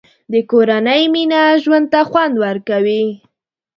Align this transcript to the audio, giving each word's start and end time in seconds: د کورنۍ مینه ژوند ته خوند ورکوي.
د 0.31 0.33
کورنۍ 0.51 1.03
مینه 1.13 1.41
ژوند 1.63 1.85
ته 1.93 2.01
خوند 2.09 2.35
ورکوي. 2.45 3.03